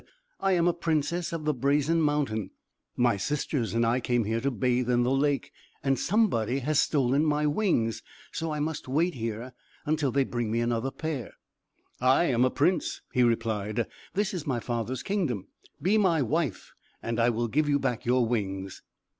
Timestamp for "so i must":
8.31-8.87